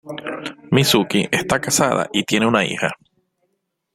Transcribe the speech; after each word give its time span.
Mizuki 0.71 1.27
está 1.31 1.61
casada 1.61 2.09
y 2.11 2.23
tiene 2.23 2.47
una 2.47 2.65
hija. 2.65 2.95